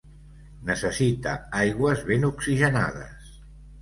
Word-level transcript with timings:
Necessita 0.69 1.35
aigües 1.59 2.03
ben 2.11 2.27
oxigenades. 2.31 3.33